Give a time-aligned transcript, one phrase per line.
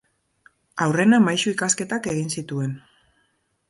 [0.85, 2.77] Aurrena maisu ikasketak egin zituen.